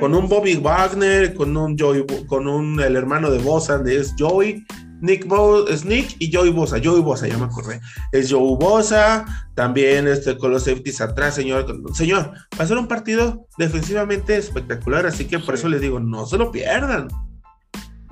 [0.00, 4.14] Con un Bobby Wagner, con un Joey, con un el hermano de Bosa, de es
[4.18, 4.64] Joey,
[5.04, 6.78] Nick, Bo, Nick y Joey Bosa.
[6.82, 7.78] Joey Bosa, ya me acordé.
[8.10, 11.66] Es Joey Bosa, también este, con los safeties atrás, señor.
[11.92, 16.24] Señor, va a ser un partido defensivamente espectacular, así que por eso les digo, no
[16.24, 17.08] se lo pierdan.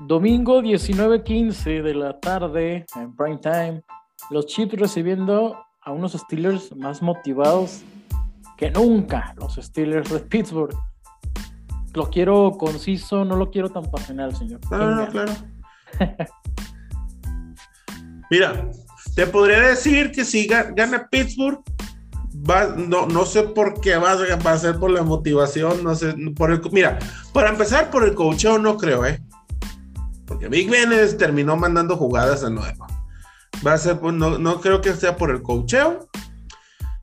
[0.06, 3.82] Domingo 19:15 de la tarde en prime time,
[4.30, 7.80] los Chiefs recibiendo a unos Steelers más motivados
[8.58, 10.76] que nunca, los Steelers de Pittsburgh.
[11.94, 14.60] Lo quiero conciso, no lo quiero tan pasional, señor.
[14.68, 15.32] Claro, claro.
[18.32, 18.66] Mira,
[19.14, 21.62] te podría decir que si gana Pittsburgh,
[22.78, 26.62] no, no sé por qué va, a ser por la motivación, no sé, por el,
[26.70, 26.98] mira,
[27.34, 29.22] para empezar por el coacheo no creo, ¿eh?
[30.24, 32.86] Porque Big Ben terminó mandando jugadas de nuevo.
[33.66, 36.08] Va a ser, pues, no, no creo que sea por el coacheo,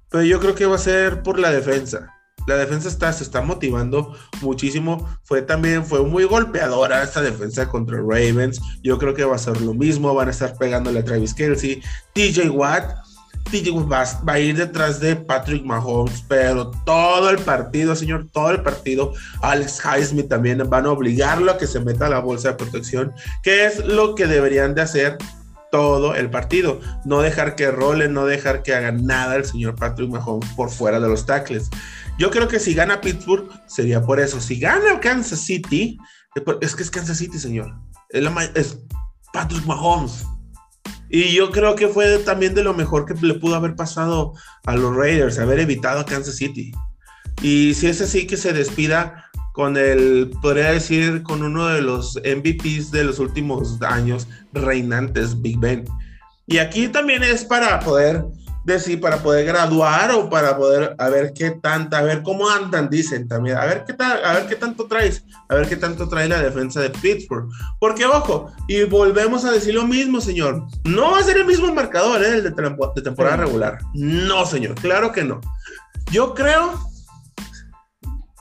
[0.10, 2.12] pero yo creo que va a ser por la defensa
[2.48, 5.08] la defensa está, se está motivando muchísimo.
[5.24, 8.60] Fue también, fue muy golpeadora esta defensa contra Ravens.
[8.84, 10.14] Yo creo que va a ser lo mismo.
[10.14, 11.82] Van a estar pegándole a Travis Kelsey.
[12.14, 13.10] TJ Watt.
[13.52, 18.62] TJ va, a ir detrás de Patrick Mahomes, pero todo el partido, señor, todo el
[18.62, 22.54] partido, Alex Highsmith también van a obligarlo a que se meta a la bolsa de
[22.56, 25.18] protección, que es lo que deberían de hacer
[25.72, 26.80] todo el partido.
[27.06, 31.00] No dejar que role, no dejar que haga nada el señor Patrick Mahomes por fuera
[31.00, 31.70] de los tackles.
[32.20, 34.42] Yo creo que si gana Pittsburgh sería por eso.
[34.42, 35.98] Si gana Kansas City,
[36.60, 37.74] es que es Kansas City, señor.
[38.10, 38.78] Es
[39.32, 40.26] Patrick Mahomes.
[41.10, 44.34] Y yo creo que fue también de lo mejor que le pudo haber pasado
[44.66, 46.74] a los Raiders, haber evitado a Kansas City.
[47.42, 52.18] Y si es así, que se despida con el, podría decir, con uno de los
[52.18, 55.86] MVPs de los últimos años reinantes, Big Ben.
[56.48, 58.26] Y aquí también es para poder
[58.64, 62.90] decir, para poder graduar o para poder, a ver qué tanta, a ver cómo andan,
[62.90, 66.08] dicen también, a ver qué tal, a ver qué tanto traes, a ver qué tanto
[66.08, 67.50] trae la defensa de Pittsburgh.
[67.80, 71.74] Porque, ojo, y volvemos a decir lo mismo, señor, no va a ser el mismo
[71.74, 72.38] marcador, ¿eh?
[72.38, 73.80] el de, de temporada regular.
[73.94, 75.42] No, señor, claro que no.
[76.12, 76.90] Yo creo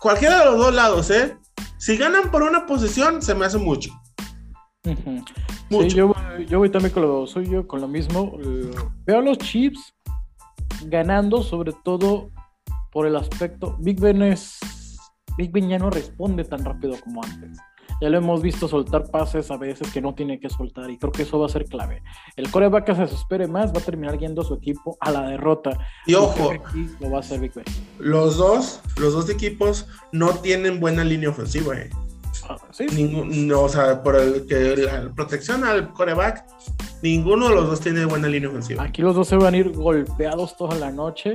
[0.00, 1.36] cualquiera de los dos lados, ¿eh?
[1.78, 3.90] Si ganan por una posición, se me hace mucho.
[5.70, 6.14] mucho.
[6.48, 8.38] yo, voy también con lo suyo, con lo mismo.
[8.42, 8.70] Eh,
[9.06, 9.94] veo a los Chips
[10.86, 12.30] ganando, sobre todo
[12.92, 13.76] por el aspecto.
[13.78, 14.58] Big Ben es.
[15.36, 17.58] Big Ben ya no responde tan rápido como antes.
[18.00, 21.10] Ya lo hemos visto soltar pases a veces que no tiene que soltar y creo
[21.10, 22.02] que eso va a ser clave.
[22.36, 25.28] El coreback que se espere más va a terminar yendo a su equipo a la
[25.28, 25.76] derrota.
[26.06, 26.52] Y ojo,
[27.00, 27.52] lo va a hacer Big
[27.98, 31.76] Los dos, los dos equipos no tienen buena línea ofensiva.
[31.76, 31.90] Eh.
[32.48, 32.86] Ah, ¿sí?
[32.92, 36.44] no, o sea, por el que la protección al coreback,
[37.02, 38.82] ninguno de los dos tiene buena línea ofensiva.
[38.82, 41.34] Aquí los dos se van a ir golpeados toda la noche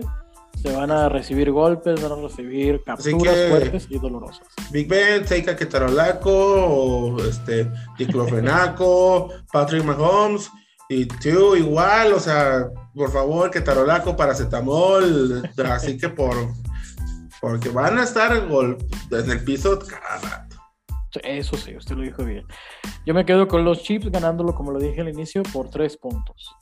[0.62, 4.47] se van a recibir golpes, van a recibir capturas fuertes y dolorosas.
[4.71, 10.49] Big Ben, Seika Ketarolaco, este, Diclofenaco, Patrick Mahomes,
[10.89, 16.36] y tú igual, o sea, por favor, Ketarolaco, paracetamol, así que por,
[17.41, 20.47] porque van a estar en el piso cada.
[21.23, 22.45] Eso sí, usted lo dijo bien.
[23.06, 26.56] Yo me quedo con los chips ganándolo, como lo dije al inicio, por tres puntos.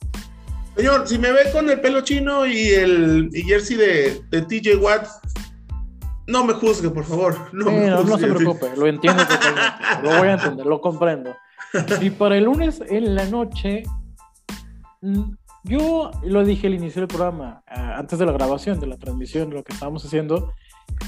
[0.76, 5.06] Señor, si me ve con el pelo chino y el jersey de, de TJ Watt,
[6.26, 7.36] no me juzgue, por favor.
[7.52, 10.02] No, no, se preocupe, lo entiendo totalmente.
[10.02, 11.34] lo voy a entender, lo comprendo.
[12.00, 13.82] Y para el lunes en la noche,
[15.00, 15.32] mm,
[15.64, 19.56] yo lo dije al inicio del programa, antes de la grabación, de la transmisión, de
[19.56, 20.52] lo que estábamos haciendo,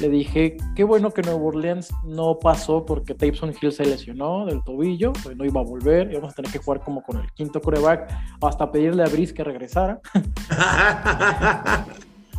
[0.01, 4.63] le dije, qué bueno que Nuevo Orleans no pasó porque Tyson Hill se lesionó del
[4.65, 7.61] tobillo, pues no iba a volver, íbamos a tener que jugar como con el quinto
[7.61, 8.11] coreback,
[8.41, 10.01] hasta pedirle a Brice que regresara.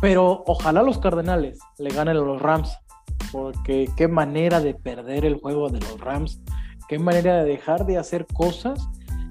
[0.00, 2.76] Pero ojalá los Cardenales le ganen a los Rams,
[3.32, 6.40] porque qué manera de perder el juego de los Rams,
[6.88, 8.86] qué manera de dejar de hacer cosas.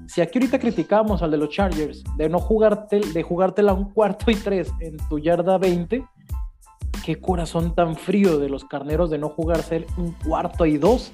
[0.08, 4.32] Si aquí ahorita criticamos al de los Chargers de no jugarte, de jugártela un cuarto
[4.32, 6.04] y tres en tu yarda 20,
[7.06, 11.12] qué corazón tan frío de los carneros de no jugarse un cuarto y dos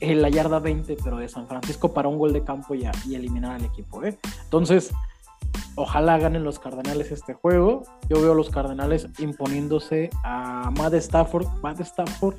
[0.00, 3.14] en la yarda 20, pero de San Francisco para un gol de campo y, y
[3.14, 4.02] eliminar al equipo.
[4.02, 4.18] ¿eh?
[4.42, 4.92] Entonces,
[5.76, 7.84] ojalá ganen los Cardenales este juego.
[8.08, 11.46] Yo veo a los Cardenales imponiéndose a Matt Stafford.
[11.62, 12.34] Matt Stafford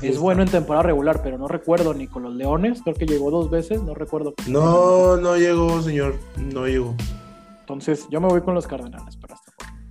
[0.00, 2.80] es bueno en temporada regular, pero no recuerdo ni con los Leones.
[2.82, 4.32] Creo que llegó dos veces, no recuerdo.
[4.46, 6.14] No, no llegó, señor.
[6.38, 6.94] No llegó.
[7.60, 9.41] Entonces, yo me voy con los Cardenales para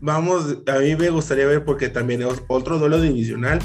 [0.01, 3.59] vamos, a mí me gustaría ver porque también es otro duelo divisional.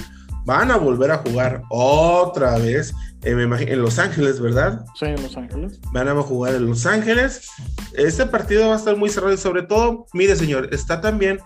[0.44, 4.84] Van a volver a jugar otra vez en Los Ángeles, ¿verdad?
[4.94, 5.80] Sí, en Los Ángeles.
[5.92, 7.48] Van a jugar en Los Ángeles.
[7.94, 11.40] Este partido va a estar muy cerrado y sobre todo, mire señor, está también,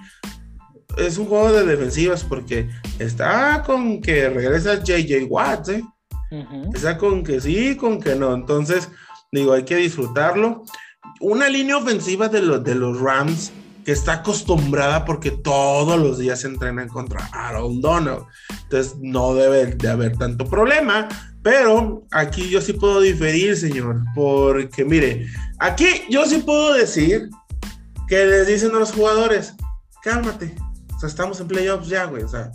[0.99, 5.83] es un juego de defensivas porque está con que regresa JJ Watt, ¿eh?
[6.75, 8.35] Está con que sí, con que no.
[8.35, 8.89] Entonces,
[9.33, 10.63] digo, hay que disfrutarlo.
[11.21, 13.51] Una línea ofensiva de, los de los Rams
[13.93, 18.25] está acostumbrada porque todos los días entrenan contra Aaron Donald.
[18.63, 21.09] Entonces no debe de haber tanto problema.
[21.43, 24.03] Pero aquí yo sí puedo diferir, señor.
[24.15, 25.27] Porque mire,
[25.59, 27.29] aquí yo sí puedo decir
[28.09, 29.55] que les dicen a los jugadores,
[30.03, 30.55] cálmate.
[30.95, 32.23] O sea, estamos en playoffs ya, güey.
[32.23, 32.53] O sea,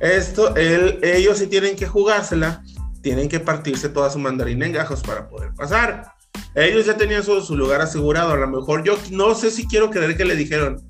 [0.00, 2.62] esto, ellos sí tienen que jugársela.
[3.02, 6.17] Tienen que partirse toda su mandarina en gajos para poder pasar.
[6.54, 8.32] Ellos ya tenían su, lugar asegurado.
[8.32, 10.82] A lo mejor yo no sé si quiero creer que le dijeron,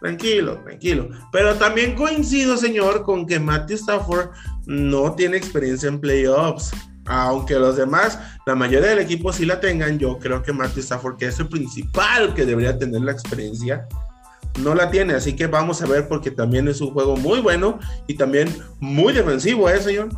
[0.00, 1.08] tranquilo, tranquilo.
[1.30, 4.30] Pero también coincido, señor, con que Matthew Stafford
[4.66, 6.72] no tiene experiencia en playoffs.
[7.06, 11.16] Aunque los demás, la mayoría del equipo sí la tengan, yo creo que Matthew Stafford,
[11.16, 13.88] que es el principal que debería tener la experiencia,
[14.60, 15.14] no la tiene.
[15.14, 19.12] Así que vamos a ver porque también es un juego muy bueno y también muy
[19.12, 20.10] defensivo, ¿eh, señor?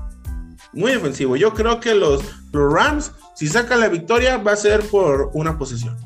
[0.74, 1.36] Muy defensivo.
[1.36, 5.58] Yo creo que los, los Rams si saca la victoria, va a ser por una
[5.58, 5.96] posesión.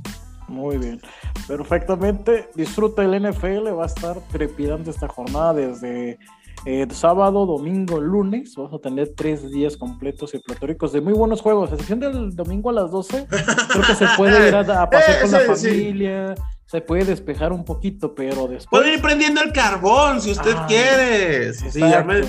[0.49, 1.01] Muy bien.
[1.47, 2.49] Perfectamente.
[2.55, 3.69] Disfruta el NFL.
[3.79, 6.19] Va a estar trepidante esta jornada desde
[6.65, 11.41] Eh, sábado, domingo, lunes, vamos a tener tres días completos y platóricos de muy buenos
[11.41, 11.71] juegos.
[11.71, 15.23] A excepción del domingo a las 12, creo que se puede ir a, a pasear
[15.23, 16.35] con la familia,
[16.67, 18.67] se puede despejar un poquito, pero después.
[18.71, 21.55] Puede ir prendiendo el carbón si usted Ah, quiere.
[21.55, 22.23] Sí, ya me-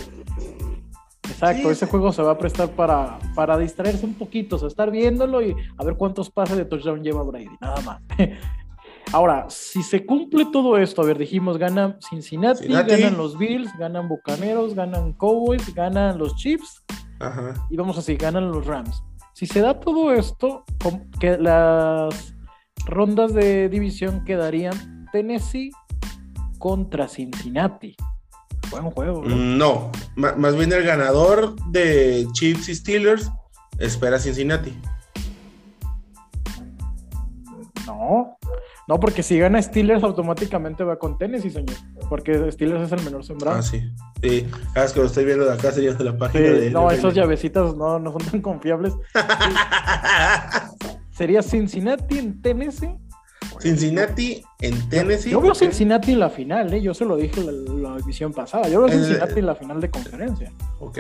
[1.39, 1.91] Exacto, Sí, ese sí.
[1.91, 5.56] juego se va a prestar para, para distraerse un poquito, o sea, estar viéndolo y
[5.78, 8.02] a ver cuántos pases de touchdown lleva Brady, nada más.
[9.13, 12.91] Ahora, si se cumple todo esto, a ver, dijimos, gana Cincinnati, Cincinnati.
[12.91, 16.84] ganan los Bills, ganan Bucaneros, ganan Cowboys, ganan los Chiefs
[17.19, 17.54] Ajá.
[17.69, 19.02] y vamos así, ganan los Rams.
[19.34, 20.65] Si se da todo esto,
[21.19, 22.36] que las
[22.86, 25.71] rondas de división quedarían Tennessee
[26.60, 27.95] contra Cincinnati.
[28.72, 29.36] Buen juego, ¿verdad?
[29.36, 33.32] No, más bien el ganador de Chiefs y Steelers
[33.80, 34.78] espera a Cincinnati.
[37.86, 38.38] No,
[38.88, 41.76] no, porque si gana Steelers automáticamente va con Tennessee, señor.
[42.10, 43.58] Porque Steelers es el menor sembrado.
[43.58, 43.82] Ah, sí.
[44.22, 46.69] Sí, ah, es que lo estoy viendo de acá, sería de la Sí, página de.
[46.72, 48.93] no, esas llavecitas no, no son tan confiables.
[51.12, 52.95] Sería Cincinnati en Tennessee.
[53.60, 55.32] Cincinnati en Tennessee.
[55.32, 55.54] Yo veo.
[55.56, 56.82] Cincinnati en la final, ¿eh?
[56.82, 57.52] yo se lo dije la,
[57.91, 58.67] la edición pasada.
[58.69, 60.52] Yo veo Eh, Cincinnati en la final de conferencia.
[60.80, 60.98] Ok.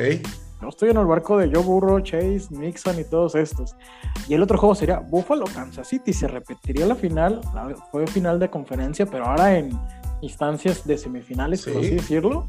[0.61, 3.75] Yo estoy en el barco de Joe Burrow, Chase, Nixon y todos estos.
[4.27, 6.11] Y el otro juego sería Buffalo, Kansas City.
[6.11, 9.71] Se repetiría la final, la- fue final de conferencia, pero ahora en
[10.21, 11.79] instancias de semifinales, por Sí.
[11.79, 12.45] así decirlo.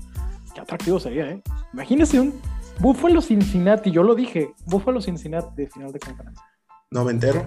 [0.52, 1.42] Qué atractivo sería, ¿eh?
[1.72, 2.34] Imagínese un
[2.80, 6.42] Buffalo Cincinnati, yo lo dije, Buffalo Cincinnati de final de conferencia.
[6.90, 7.44] Noventero.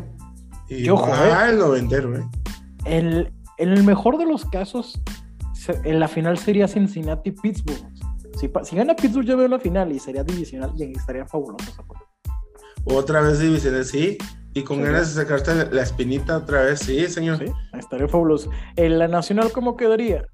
[0.70, 2.24] Qué ojo, ah, el noventero, eh.
[2.86, 5.02] El, en el mejor de los casos,
[5.84, 7.88] en la final sería Cincinnati-Pittsburgh.
[8.40, 11.72] Si, si gana Pittsburgh, yo veo la final y sería divisional y estaría fabuloso.
[12.86, 14.18] Otra vez divisiones, sí.
[14.56, 14.84] Y con Sí.
[14.84, 17.40] ganas de sacarte la, la espinita otra vez, sí, señor.
[17.40, 17.46] Sí,
[17.78, 18.52] estaría fabuloso.
[18.76, 20.26] En la nacional, ¿cómo quedaría?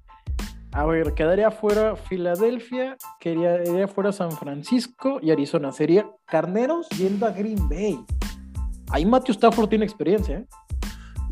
[0.72, 5.72] A ver, quedaría fuera Filadelfia, quedaría fuera San Francisco y Arizona.
[5.72, 7.98] Sería Carneros yendo a Green Bay.
[8.90, 10.46] Ahí Matthew Stafford tiene experiencia, ¿eh?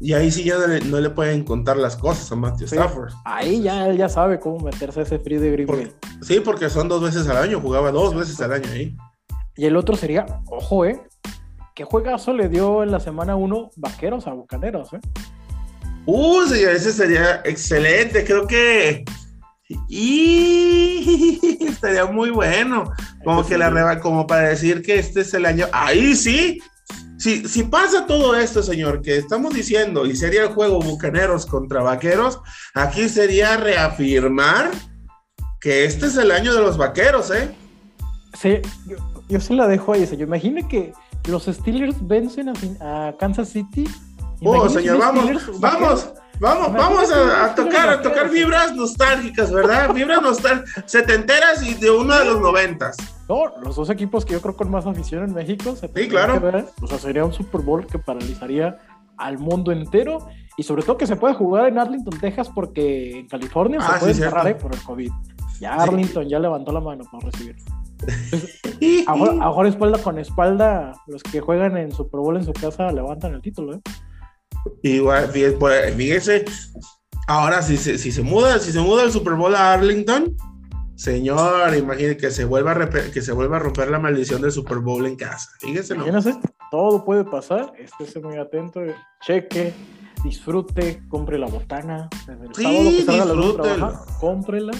[0.00, 2.76] Y ahí sí ya no le, no le pueden contar las cosas a Matthew Sí.
[2.76, 3.12] Stafford.
[3.24, 5.92] Ahí ya él ya sabe cómo meterse a ese frío de Green Bay.
[6.22, 8.96] sí, porque son dos veces al año, jugaba dos veces al año ahí.
[9.56, 11.02] Y el otro sería, ojo, ¿eh?
[11.74, 15.00] ¿Qué juegazo le dio en la semana 1 Vaqueros a Bucaneros, eh?
[16.06, 18.24] Uh, señor, ese sería excelente.
[18.24, 19.04] Creo que.
[19.88, 22.84] Y estaría muy bueno.
[23.24, 23.74] Como que la sí.
[23.74, 25.66] reba, como para decir que este es el año.
[25.72, 26.61] Ahí sí.
[27.18, 31.83] Si, si pasa todo esto, señor, que estamos diciendo, y sería el juego Bucaneros contra
[31.83, 32.40] Vaqueros,
[32.74, 34.70] aquí sería reafirmar
[35.61, 37.54] que este es el año de los Vaqueros, ¿eh?
[38.40, 38.96] Sí, yo,
[39.28, 40.07] yo se la dejo ahí.
[40.07, 40.92] Yo imagino que
[41.28, 42.48] los Steelers vencen
[42.81, 43.88] a, Kansas City.
[44.42, 45.24] Oh, señor, vamos,
[45.59, 46.12] vamos, vaqueros.
[46.40, 49.92] Vamos, vamos a, tocar, a tocar vibras nostálgicas, ¿verdad?
[49.94, 52.96] Vibras nostálgicas, setenteras y de uno de los noventas.
[53.29, 55.77] No, los dos equipos que yo creo con más afición en México.
[55.77, 56.40] Se tendrían claro.
[56.40, 56.64] ver.
[56.81, 58.79] O sea, sería un Super Bowl que paralizaría
[59.18, 60.29] al mundo entero.
[60.57, 64.01] Y sobre todo que se puede jugar en Arlington, Texas, porque en California Ah, se
[64.01, 65.12] puede sí, cerrar eh, por el COVID.
[65.61, 67.57] Ya Arlington ya levantó la mano para recibir.
[69.09, 73.35] Ahora, ahora espalda con espalda, los que juegan en Super Bowl en su casa levantan
[73.35, 73.81] el título, ¿eh?
[74.83, 76.44] Igual, fíjese, pues, fíjese,
[77.26, 80.35] ahora si se, si se muda, si se muda el Super Bowl a Arlington,
[80.96, 84.52] señor, imagine que se vuelva a repe- que se vuelva a romper la maldición del
[84.52, 85.48] Super Bowl en casa.
[85.61, 86.04] Fíjese, ¿no?
[86.70, 87.72] Todo puede pasar.
[87.78, 88.81] Estése muy atento,
[89.24, 89.72] cheque,
[90.24, 92.09] disfrute, compre la botana.
[92.26, 94.72] Desde el Sí, sábado que salga la luz trabajar, cómprela,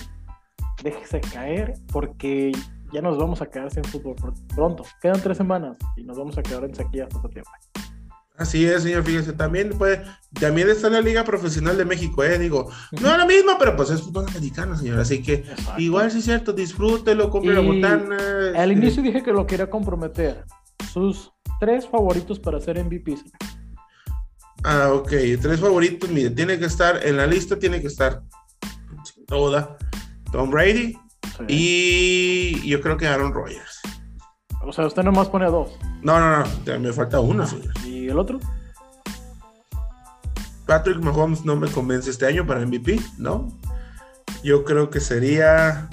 [0.83, 2.53] déjese caer, porque
[2.93, 4.83] ya nos vamos a quedar sin fútbol pr- pronto.
[5.01, 7.53] Quedan tres semanas y nos vamos a quedar en sequía hasta septiembre.
[8.39, 10.05] Así es, señor, fíjese, también puede,
[10.39, 13.91] también está la Liga Profesional de México, eh, digo, no es la misma, pero pues
[13.91, 15.81] es fútbol americano, señor, así que Exacto.
[15.81, 18.17] igual sí es cierto, disfrútelo, compre la botana.
[18.57, 20.45] Al este, inicio dije que lo quería comprometer.
[20.93, 23.17] Sus tres favoritos para ser MVP.
[23.17, 23.33] señor.
[24.65, 25.11] Ah, ok.
[25.41, 28.23] Tres favoritos, mire, tiene que estar en la lista, tiene que estar
[29.05, 29.77] sin duda
[30.33, 30.97] Tom Brady
[31.39, 31.45] Sí.
[32.63, 33.81] y yo creo que Aaron Rodgers.
[34.65, 35.71] O sea, usted nomás pone a dos.
[36.03, 37.73] No, no, no, me falta uno, señor.
[38.09, 38.41] ¿Y el otro?
[40.65, 43.53] Patrick Mahomes no me convence este año para MVP, ¿no?
[44.43, 45.91] Yo creo que sería.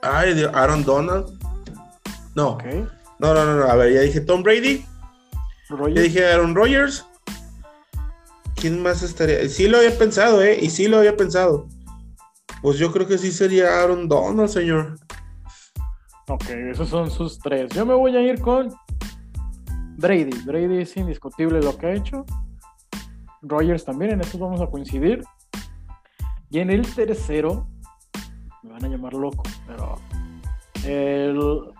[0.00, 1.38] Ay, de Aaron Donald.
[2.34, 2.56] No,
[3.18, 3.64] no, no, no, no.
[3.64, 4.86] A ver, ya dije Tom Brady,
[5.68, 6.02] ya Rogers.
[6.02, 7.04] dije Aaron Rodgers.
[8.56, 9.46] ¿Quién más estaría?
[9.50, 10.58] Sí lo había pensado, ¿eh?
[10.62, 11.68] Y sí lo había pensado.
[12.62, 14.98] Pues yo creo que sí sería Aaron Donald, señor.
[16.28, 17.68] Ok, esos son sus tres.
[17.74, 18.74] Yo me voy a ir con
[19.96, 20.38] Brady.
[20.44, 22.24] Brady es indiscutible lo que ha hecho.
[23.42, 25.22] Rogers también, en estos vamos a coincidir.
[26.50, 27.66] Y en el tercero,
[28.62, 29.98] me van a llamar loco, pero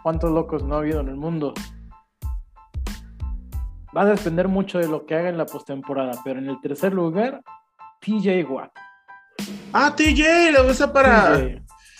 [0.03, 1.55] ¿cuántos locos no ha habido en el mundo?
[3.97, 6.93] Va a depender mucho de lo que haga en la postemporada, pero en el tercer
[6.93, 7.41] lugar,
[8.01, 8.73] TJ Watt.
[9.73, 11.39] Ah, TJ, lo usa para.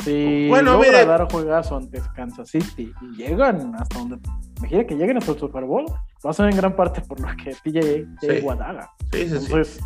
[0.03, 4.19] Sí, bueno, logra dar juegazo ante Kansas City y llegan hasta donde.
[4.65, 5.85] Imagina que lleguen hasta el Super Bowl.
[6.25, 8.91] Va a ser en gran parte por lo que TJ, Watt haga.
[9.13, 9.85] Sí, sí, Entonces,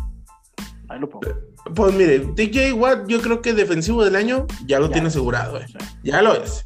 [0.87, 1.27] ahí lo pongo.
[1.75, 5.59] Pues mire, TJ Watt, yo creo que defensivo del año ya lo tiene asegurado.
[5.59, 5.65] Eh.
[6.01, 6.65] Ya lo es.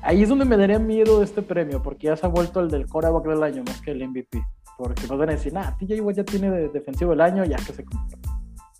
[0.00, 2.86] Ahí es donde me daría miedo este premio, porque ya se ha vuelto el del
[2.86, 4.42] coreback del año más que el MVP.
[4.78, 7.56] Porque nos van a decir, nah, TJ Watt ya tiene de defensivo del año, ya
[7.56, 8.18] que se compra.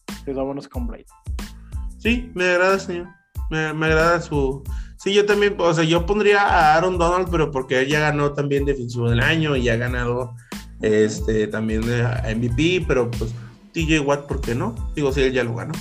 [0.09, 1.05] Entonces vámonos con Blade.
[1.99, 3.09] Sí, me agrada, señor.
[3.51, 4.63] Me, me, agrada su.
[5.05, 8.33] Sí, yo también, o sea, yo pondría a Aaron Donald, pero porque él ya ganó
[8.33, 10.35] también defensivo del año y ha ganado
[10.81, 13.35] este también MVP, pero pues
[13.73, 14.75] TJ Watt, ¿por qué no?
[14.95, 15.75] Digo, sí, él ya lo ganó.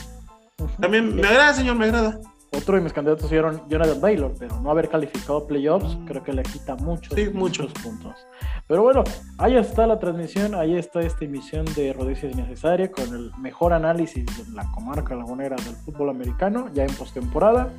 [0.77, 2.19] También me agrada, señor, me agrada.
[2.51, 6.43] Otro de mis candidatos fueron Jonathan Baylor, pero no haber calificado playoffs creo que le
[6.43, 8.27] quita muchos, muchos puntos.
[8.67, 9.05] Pero bueno,
[9.37, 14.25] ahí está la transmisión, ahí está esta emisión de Rodicia Innecesaria con el mejor análisis
[14.25, 17.71] de la comarca lagunera del fútbol americano, ya en postemporada.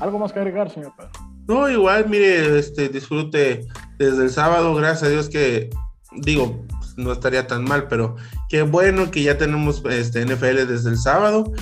[0.00, 1.10] ¿Algo más que agregar, señor Pedro?
[1.46, 3.66] No, igual, mire, este, disfrute
[3.98, 5.70] desde el sábado, gracias a Dios que,
[6.12, 6.64] digo,
[6.98, 8.16] no estaría tan mal, pero
[8.48, 11.52] qué bueno que ya tenemos este NFL desde el sábado.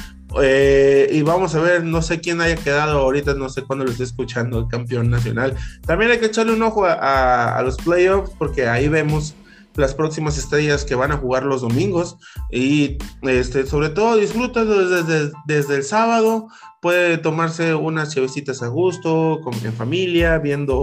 [0.42, 3.92] Eh, y vamos a ver, no sé quién haya quedado ahorita, no sé cuándo lo
[3.92, 5.54] esté escuchando, el campeón nacional.
[5.86, 9.34] También hay que echarle un ojo a, los playoffs porque ahí vemos
[9.76, 12.16] las próximas estrellas que van a jugar los domingos.
[12.50, 16.48] Y este, sobre todo disfruta desde, desde, el sábado,
[16.80, 20.80] puede tomarse unas chevecitas a gusto, con, en familia, viendo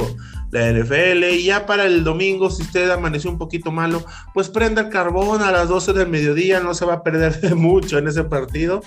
[0.51, 4.83] la NFL y ya para el domingo, si usted amaneció un poquito malo, pues prenda
[4.83, 8.23] el carbón a las 12 del mediodía, no se va a perder mucho en ese
[8.23, 8.81] partido,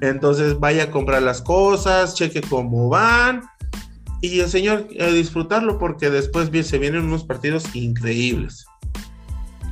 [0.00, 3.42] entonces vaya a comprar las cosas, cheque cómo van.
[4.20, 8.66] Y el señor a disfrutarlo porque después se vienen unos partidos increíbles.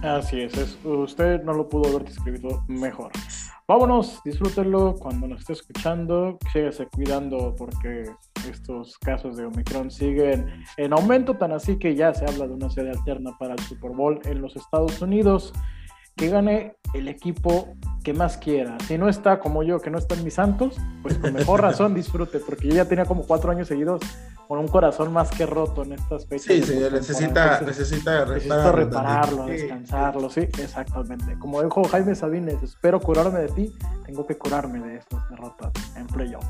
[0.02, 3.12] Así es, usted no lo pudo haber descrito mejor.
[3.68, 8.04] Vámonos, disfrútenlo cuando nos esté escuchando, síguese cuidando porque
[8.48, 12.70] estos casos de Omicron siguen en aumento, tan así que ya se habla de una
[12.70, 15.52] sede alterna para el Super Bowl en los Estados Unidos,
[16.20, 18.76] que gane el equipo que más quiera.
[18.86, 21.94] Si no está como yo, que no está en mis santos, pues con mejor razón
[21.94, 24.02] disfrute, porque yo ya tenía como cuatro años seguidos
[24.46, 26.44] con un corazón más que roto en estas fechas.
[26.44, 28.24] Sí, sí, necesita, necesita,
[28.70, 31.38] repararlo, descansarlo, sí, exactamente.
[31.38, 33.72] Como dijo Jaime Sabines, espero curarme de ti,
[34.04, 36.44] tengo que curarme de estas derrotas en playoff.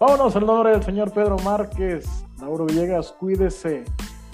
[0.00, 2.06] Vámonos al nombre del señor Pedro Márquez,
[2.40, 3.84] Lauro Villegas, cuídese.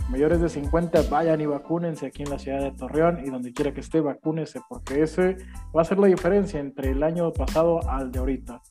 [0.09, 3.73] Mayores de 50, vayan y vacúnense aquí en la ciudad de Torreón y donde quiera
[3.73, 5.37] que esté, vacúnese, porque ese
[5.77, 8.63] va a ser la diferencia entre el año pasado al de ahorita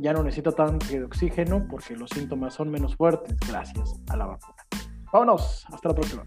[0.00, 4.26] ya no necesita tanque de oxígeno porque los síntomas son menos fuertes gracias a la
[4.26, 4.56] vacuna.
[5.12, 6.24] Vámonos, hasta la próxima.